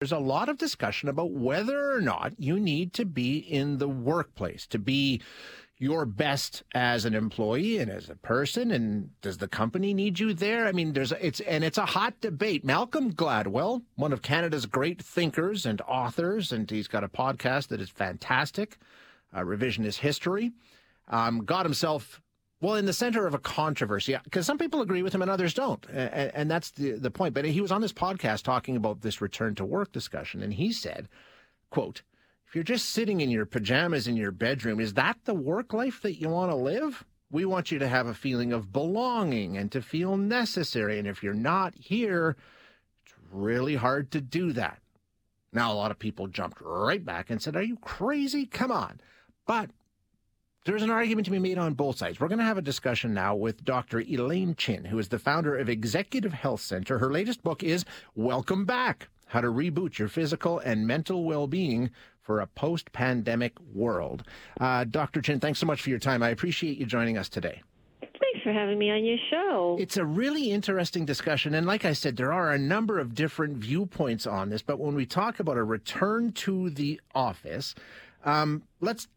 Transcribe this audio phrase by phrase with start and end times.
[0.00, 3.88] there's a lot of discussion about whether or not you need to be in the
[3.88, 5.20] workplace to be
[5.76, 10.32] your best as an employee and as a person and does the company need you
[10.32, 10.66] there?
[10.66, 12.64] I mean there's a, it's and it's a hot debate.
[12.64, 17.80] Malcolm gladwell one of canada's great thinkers and authors and he's got a podcast that
[17.80, 18.78] is fantastic
[19.34, 20.52] uh, revisionist history
[21.08, 22.22] um, got himself
[22.60, 25.54] well in the center of a controversy because some people agree with him and others
[25.54, 29.00] don't and, and that's the, the point but he was on this podcast talking about
[29.00, 31.08] this return to work discussion and he said
[31.70, 32.02] quote
[32.50, 36.02] if you're just sitting in your pajamas in your bedroom, is that the work life
[36.02, 37.04] that you want to live?
[37.30, 40.98] We want you to have a feeling of belonging and to feel necessary.
[40.98, 42.36] And if you're not here,
[43.04, 44.80] it's really hard to do that.
[45.52, 48.46] Now, a lot of people jumped right back and said, Are you crazy?
[48.46, 49.00] Come on.
[49.46, 49.70] But
[50.64, 52.20] there's an argument to be made on both sides.
[52.20, 54.00] We're going to have a discussion now with Dr.
[54.00, 56.98] Elaine Chin, who is the founder of Executive Health Center.
[56.98, 61.90] Her latest book is Welcome Back How to Reboot Your Physical and Mental Well Being
[62.20, 64.24] for a post pandemic world.
[64.60, 65.22] Uh, Dr.
[65.22, 66.22] Chin, thanks so much for your time.
[66.22, 67.62] I appreciate you joining us today.
[68.00, 69.78] Thanks for having me on your show.
[69.80, 71.54] It's a really interesting discussion.
[71.54, 74.60] And like I said, there are a number of different viewpoints on this.
[74.60, 77.74] But when we talk about a return to the office,
[78.24, 79.08] um, let's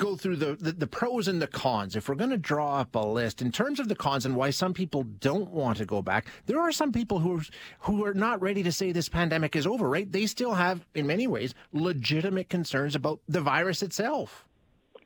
[0.00, 1.94] go through the, the, the, pros and the cons.
[1.94, 4.50] If we're going to draw up a list in terms of the cons and why
[4.50, 7.42] some people don't want to go back, there are some people who
[7.80, 10.10] who are not ready to say this pandemic is over, right?
[10.10, 14.46] They still have, in many ways, legitimate concerns about the virus itself.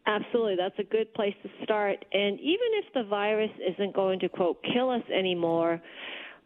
[0.07, 0.57] Absolutely.
[0.57, 2.05] That's a good place to start.
[2.13, 5.81] And even if the virus isn't going to, quote, kill us anymore,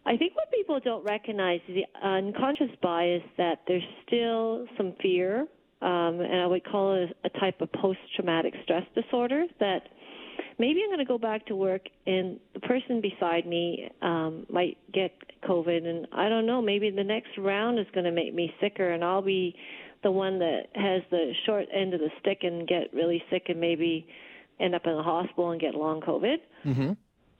[0.06, 5.46] I think what people don't recognize is the unconscious bias that there's still some fear
[5.80, 9.82] um, and I would call it a type of post-traumatic stress disorder that
[10.58, 14.76] maybe I'm going to go back to work and the person beside me um, might
[14.92, 15.12] get
[15.48, 18.90] COVID, and I don't know, maybe the next round is going to make me sicker,
[18.90, 19.54] and I'll be
[20.02, 23.60] the one that has the short end of the stick and get really sick and
[23.60, 24.06] maybe
[24.60, 26.36] end up in the hospital and get long COVID.
[26.64, 26.92] Mm-hmm.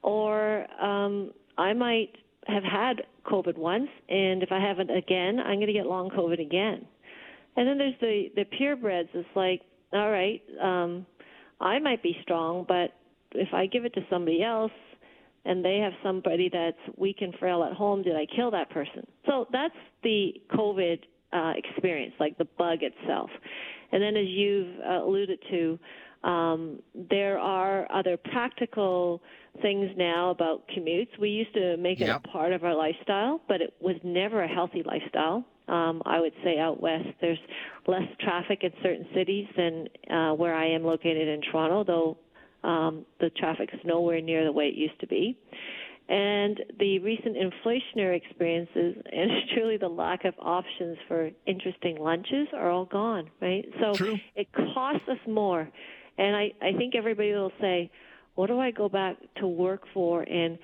[0.03, 2.11] Or um, I might
[2.47, 6.41] have had COVID once, and if I haven't again, I'm going to get long COVID
[6.41, 6.87] again.
[7.59, 9.09] And then there's the the purebreds.
[9.15, 11.05] It's like, all right, um,
[11.61, 12.95] I might be strong, but
[13.33, 14.71] if I give it to somebody else
[15.45, 19.05] and they have somebody that's weak and frail at home, did I kill that person?
[19.27, 19.75] So that's
[20.05, 21.01] the COVID
[21.33, 23.29] uh, experience, like the bug itself.
[23.91, 25.79] And then, as you've uh, alluded to,
[26.29, 26.79] um,
[27.11, 29.21] there are other practical
[29.63, 31.09] things now about commutes.
[31.19, 32.23] We used to make it yep.
[32.25, 35.45] a part of our lifestyle, but it was never a healthy lifestyle.
[35.69, 37.39] Um, I would say out west, there's
[37.87, 43.05] less traffic in certain cities than uh, where I am located in Toronto, though um,
[43.21, 45.39] the traffic is nowhere near the way it used to be.
[46.09, 52.71] And the recent inflationary experiences and truly the lack of options for interesting lunches are
[52.71, 53.65] all gone, right?
[53.81, 54.17] So True.
[54.35, 55.69] it costs us more.
[56.17, 57.91] And I, I think everybody will say,
[58.35, 60.23] what do I go back to work for?
[60.23, 60.59] And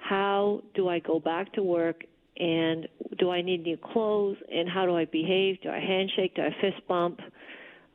[0.00, 2.04] how do I go back to work
[2.38, 2.88] and
[3.18, 5.60] do I need new clothes and how do I behave?
[5.62, 6.36] Do I handshake?
[6.36, 7.20] Do I fist bump?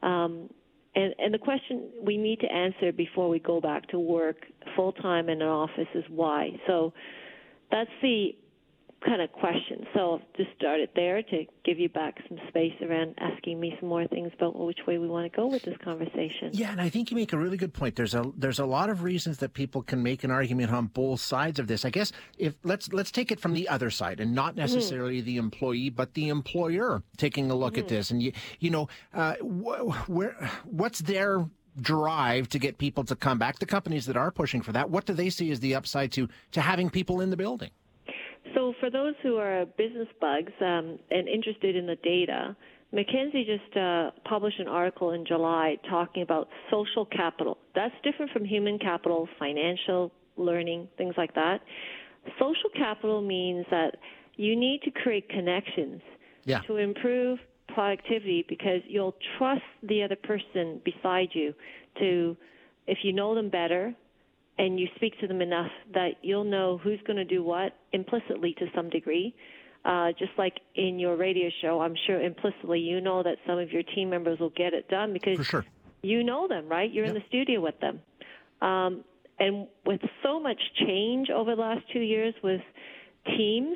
[0.02, 0.50] Um,
[0.96, 4.38] and, and the question we need to answer before we go back to work
[4.76, 6.52] full time in an office is why.
[6.68, 6.94] So
[7.72, 8.36] that's the
[9.06, 9.86] kind of question.
[9.94, 13.76] So I'll just start it there to give you back some space around asking me
[13.80, 16.52] some more things about which way we want to go with this conversation.
[16.52, 17.96] Yeah, and I think you make a really good point.
[17.96, 21.22] There's a there's a lot of reasons that people can make an argument on both
[21.22, 21.86] sides of this.
[21.86, 24.62] I guess if let's let's take it from the other side and not mm-hmm.
[24.62, 25.26] necessarily mm-hmm.
[25.26, 27.82] the employee but the employer taking a look mm-hmm.
[27.82, 31.46] at this and you you know uh, wh- where what's their
[31.82, 35.06] drive to get people to come back the companies that are pushing for that what
[35.06, 37.72] do they see as the upside to to having people in the building
[38.54, 42.56] so, for those who are business bugs um, and interested in the data,
[42.94, 47.58] McKinsey just uh, published an article in July talking about social capital.
[47.74, 51.62] That's different from human capital, financial, learning, things like that.
[52.40, 53.96] Social capital means that
[54.36, 56.02] you need to create connections
[56.46, 56.60] yeah.
[56.62, 57.40] to improve
[57.74, 61.54] productivity because you'll trust the other person beside you
[62.00, 62.38] to,
[62.88, 63.96] if you know them better,
[64.58, 68.56] and you speak to them enough that you'll know who's going to do what implicitly
[68.60, 69.36] to some degree.
[69.86, 73.72] Uh, just like in your radio show, I'm sure implicitly you know that some of
[73.72, 75.66] your team members will get it done because sure.
[76.02, 76.92] you know them, right?
[76.92, 77.16] You're yep.
[77.16, 78.00] in the studio with them.
[78.62, 79.04] Um,
[79.40, 82.62] and with so much change over the last two years with
[83.26, 83.76] teams,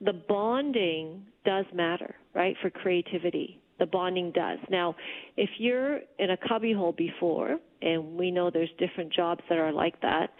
[0.00, 4.58] the bonding does matter, right, for creativity the bonding does.
[4.70, 4.96] Now,
[5.36, 10.00] if you're in a cubbyhole before, and we know there's different jobs that are like
[10.02, 10.30] that,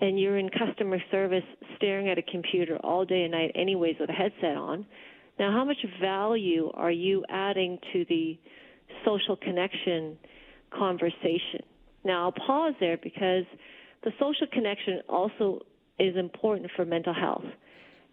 [0.00, 1.44] and you're in customer service
[1.76, 4.86] staring at a computer all day and night anyways with a headset on,
[5.38, 8.38] Now, how much value are you adding to the
[9.04, 10.18] social connection
[10.70, 11.62] conversation?
[12.04, 13.44] Now, I'll pause there because
[14.04, 15.60] the social connection also
[15.98, 17.44] is important for mental health.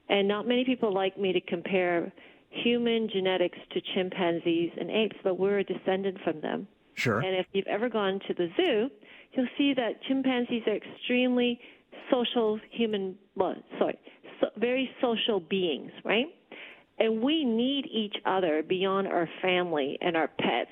[0.10, 2.12] And not many people like me to compare
[2.50, 6.68] human genetics to chimpanzees and apes, but we're a descendant from them.
[7.00, 7.20] Sure.
[7.20, 8.90] And if you've ever gone to the zoo,
[9.34, 11.60] you'll see that chimpanzees are extremely
[12.12, 13.98] social human, well, sorry,
[14.40, 16.28] so, very social beings, right?
[16.98, 20.72] And we need each other beyond our family and our pets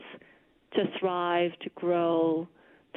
[0.74, 2.48] to thrive, to grow,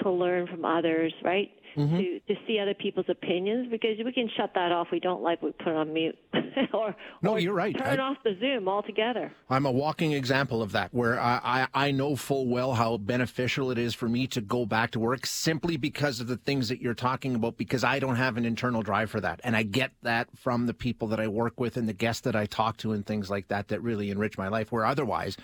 [0.03, 1.51] to learn from others, right?
[1.77, 1.97] Mm-hmm.
[1.97, 4.89] To to see other people's opinions because we can shut that off.
[4.91, 6.17] We don't like we put on mute,
[6.73, 7.77] or no, or you're right.
[7.77, 9.33] Turn I, off the Zoom altogether.
[9.49, 13.71] I'm a walking example of that, where I, I I know full well how beneficial
[13.71, 16.81] it is for me to go back to work simply because of the things that
[16.81, 17.57] you're talking about.
[17.57, 20.75] Because I don't have an internal drive for that, and I get that from the
[20.75, 23.49] people that I work with and the guests that I talk to and things like
[23.49, 24.73] that that really enrich my life.
[24.73, 25.37] Where otherwise,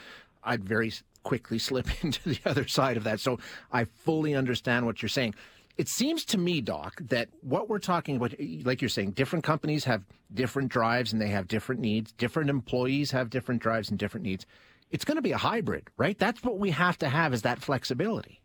[0.43, 0.93] I'd very
[1.23, 3.20] quickly slip into the other side of that.
[3.20, 3.38] So
[3.73, 5.34] I fully understand what you're saying.
[5.76, 8.34] It seems to me, Doc, that what we're talking about,
[8.64, 12.12] like you're saying, different companies have different drives and they have different needs.
[12.12, 14.46] Different employees have different drives and different needs.
[14.90, 16.19] It's going to be a hybrid, right?
[16.19, 18.40] That's what we have to have is that flexibility.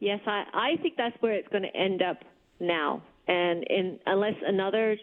[0.00, 2.18] Yes, I, I think that's where it's going to end up
[2.60, 3.02] now.
[3.26, 4.96] And in, unless another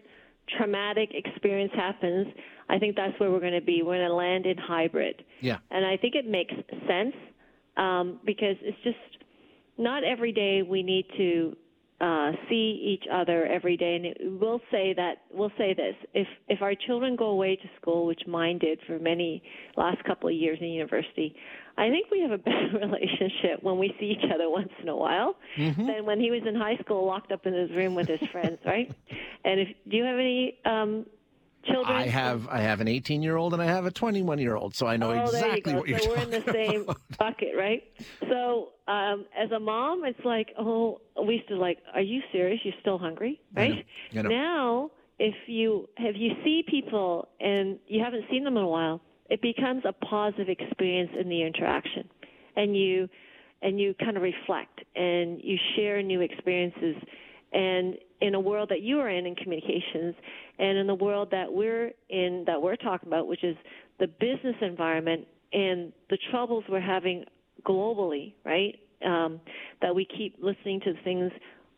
[0.57, 2.27] traumatic experience happens,
[2.69, 3.81] I think that's where we're going to be.
[3.81, 5.23] We're going to land in hybrid.
[5.41, 5.57] Yeah.
[5.71, 6.53] And I think it makes
[6.87, 7.15] sense
[7.77, 8.97] um, because it's just
[9.77, 11.57] not every day we need to
[12.03, 13.95] uh, see each other every day.
[13.95, 17.69] And it, we'll say that we'll say this: if if our children go away to
[17.79, 19.41] school, which mine did for many
[19.77, 21.33] last couple of years in university,
[21.77, 24.95] I think we have a better relationship when we see each other once in a
[24.95, 25.87] while mm-hmm.
[25.87, 28.59] than when he was in high school, locked up in his room with his friends,
[28.65, 28.93] right?
[29.45, 31.05] And if do you have any um,
[31.65, 31.95] children?
[31.95, 34.75] I have I have an 18 year old and I have a 21 year old,
[34.75, 36.97] so I know oh, exactly what you're so talking we're in the same about.
[37.17, 37.83] bucket, right?
[38.29, 42.59] So um, as a mom, it's like, oh, we used to like, are you serious?
[42.63, 43.85] You're still hungry, right?
[44.11, 44.19] I know.
[44.19, 44.29] I know.
[44.29, 49.01] Now, if you if you see people and you haven't seen them in a while,
[49.29, 52.09] it becomes a positive experience in the interaction,
[52.55, 53.07] and you
[53.61, 56.95] and you kind of reflect and you share new experiences
[57.53, 60.15] and in a world that you are in in communications
[60.57, 63.57] and in the world that we're in that we're talking about which is
[63.99, 67.25] the business environment and the troubles we're having
[67.67, 68.79] globally right?
[69.05, 69.41] Um,
[69.81, 71.29] that we keep listening to the things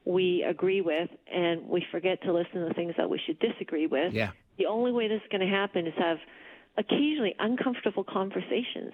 [0.06, 3.88] we agree with and we forget to listen to the things that we should disagree
[3.88, 4.13] with.
[4.13, 4.30] Yeah.
[4.59, 6.18] the only way this is going to happen is have
[6.77, 8.94] occasionally uncomfortable conversations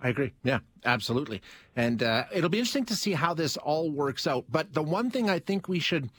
[0.00, 0.32] I agree.
[0.42, 1.40] Yeah, absolutely.
[1.74, 4.44] And uh, it'll be interesting to see how this all works out.
[4.50, 6.10] But the one thing I think we should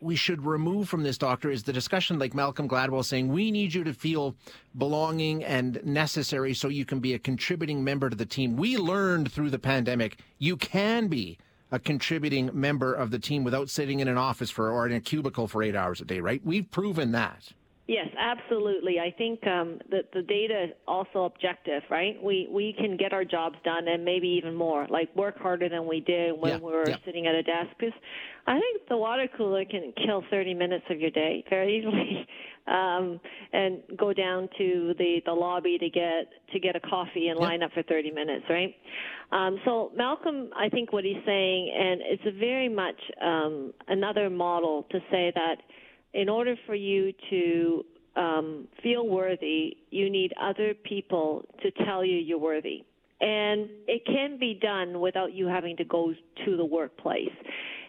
[0.00, 3.74] we should remove from this doctor is the discussion like Malcolm Gladwell saying we need
[3.74, 4.34] you to feel
[4.78, 8.56] belonging and necessary so you can be a contributing member to the team.
[8.56, 11.38] We learned through the pandemic you can be
[11.70, 15.00] a contributing member of the team without sitting in an office for or in a
[15.00, 16.40] cubicle for 8 hours a day, right?
[16.44, 17.52] We've proven that.
[17.90, 19.00] Yes, absolutely.
[19.00, 22.22] I think um, that the data is also objective, right?
[22.22, 25.88] We we can get our jobs done and maybe even more, like work harder than
[25.88, 26.98] we did when yeah, we were yeah.
[27.04, 27.70] sitting at a desk.
[27.76, 27.98] Because
[28.46, 32.28] I think the water cooler can kill 30 minutes of your day very easily,
[32.72, 33.18] um,
[33.52, 37.44] and go down to the the lobby to get to get a coffee and yeah.
[37.44, 38.72] line up for 30 minutes, right?
[39.32, 44.30] Um, so Malcolm, I think what he's saying, and it's a very much um, another
[44.30, 45.56] model to say that
[46.12, 47.84] in order for you to
[48.16, 52.84] um, feel worthy, you need other people to tell you you're worthy.
[53.20, 56.14] And it can be done without you having to go
[56.44, 57.28] to the workplace.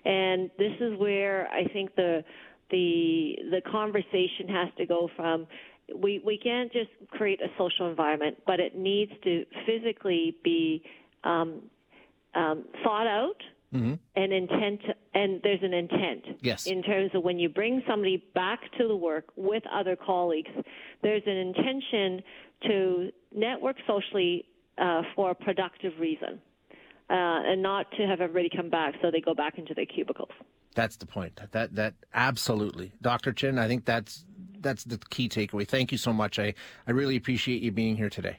[0.04, 2.24] And this is where I think the
[2.70, 5.48] the the conversation has to go from
[5.96, 10.84] we we can't just create a social environment, but it needs to physically be
[11.24, 11.62] um,
[12.36, 13.38] um, thought out
[13.74, 13.94] mm-hmm.
[14.16, 14.82] and intent
[15.14, 16.26] and there's an intent.
[16.42, 16.66] Yes.
[16.66, 20.52] in terms of when you bring somebody back to the work with other colleagues
[21.02, 22.22] there's an intention
[22.68, 24.46] to network socially
[24.78, 26.40] uh, for a productive reason
[27.10, 30.32] uh, and not to have everybody come back so they go back into their cubicles.
[30.74, 31.40] That's the point.
[31.52, 32.94] That that absolutely.
[33.02, 34.26] Dr chin i think that's
[34.60, 35.68] that's the key takeaway.
[35.68, 36.40] Thank you so much.
[36.40, 36.54] I
[36.88, 38.38] i really appreciate you being here today